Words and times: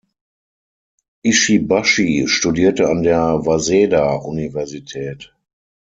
Ishibashi 1.23 2.27
studierte 2.27 2.89
an 2.89 3.03
der 3.03 3.45
Waseda-Universität. 3.45 5.31